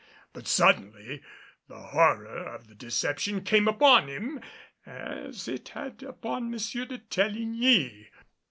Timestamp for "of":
2.55-2.67